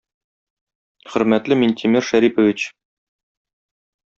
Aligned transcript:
Хөрмәтле 1.15 1.59
Минтимер 1.65 2.07
Шәрипович! 2.09 2.67